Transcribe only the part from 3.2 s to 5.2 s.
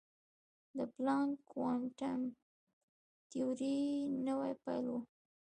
تیوري نوې پیل وه.